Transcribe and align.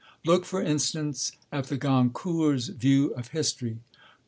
Look, 0.25 0.45
for 0.45 0.63
instance, 0.63 1.31
at 1.51 1.67
the 1.67 1.77
Goncourts' 1.77 2.69
view 2.75 3.13
of 3.13 3.27
history. 3.27 3.77